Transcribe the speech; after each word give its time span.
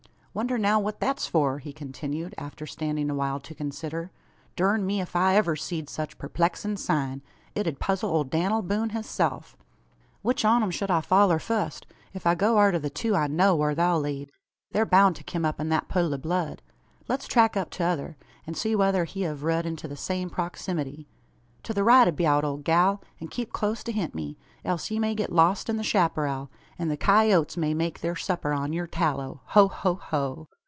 "Wonder 0.33 0.57
now 0.57 0.79
what 0.79 1.01
thet's 1.01 1.27
for?" 1.27 1.59
he 1.59 1.73
continued, 1.73 2.33
after 2.37 2.65
standing 2.65 3.09
awhile 3.09 3.41
to 3.41 3.53
consider. 3.53 4.11
"Durn 4.55 4.85
me 4.85 5.01
ef 5.01 5.13
I 5.13 5.37
iver 5.37 5.57
seed 5.57 5.89
sech 5.89 6.17
perplexin' 6.17 6.77
sign! 6.77 7.21
It 7.53 7.67
ud 7.67 7.79
puzzle 7.81 8.11
ole 8.11 8.23
Dan'l 8.23 8.61
Boone 8.61 8.91
hisself." 8.91 9.57
"Which 10.21 10.45
on 10.45 10.63
'em 10.63 10.71
shed 10.71 10.89
I 10.89 11.01
foller 11.01 11.37
fust? 11.37 11.85
Ef 12.15 12.25
I 12.25 12.35
go 12.35 12.57
arter 12.57 12.79
the 12.79 12.89
two 12.89 13.13
I 13.13 13.27
know 13.27 13.57
whar 13.57 13.75
they'll 13.75 13.99
lead. 13.99 14.31
They're 14.71 14.85
boun' 14.85 15.13
to 15.15 15.23
kim 15.25 15.43
up 15.43 15.59
in 15.59 15.67
thet 15.69 15.89
puddle 15.89 16.13
o' 16.13 16.17
blood. 16.17 16.61
Let's 17.09 17.27
track 17.27 17.57
up 17.57 17.69
tother, 17.69 18.15
and 18.47 18.55
see 18.55 18.73
whether 18.73 19.03
he 19.03 19.23
hev 19.23 19.43
rud 19.43 19.65
into 19.65 19.85
the 19.89 19.97
same 19.97 20.29
procksimmuty! 20.29 21.07
To 21.63 21.75
the 21.75 21.83
right 21.83 22.07
abeout, 22.07 22.43
ole 22.43 22.57
gal, 22.57 23.01
and 23.19 23.29
keep 23.29 23.51
clost 23.51 23.87
ahint 23.87 24.15
me 24.15 24.35
else 24.65 24.89
ye 24.91 24.97
may 24.99 25.13
get 25.13 25.31
lost 25.31 25.69
in 25.69 25.77
the 25.77 25.83
chapparal, 25.83 26.49
an 26.79 26.87
the 26.87 26.97
coyoats 26.97 27.55
may 27.57 27.73
make 27.75 27.99
thur 27.99 28.15
supper 28.15 28.51
on 28.51 28.73
yur 28.73 28.87
tallow. 28.87 29.41
Ho! 29.47 29.67
ho! 29.67 29.93
ho!" 29.95 30.47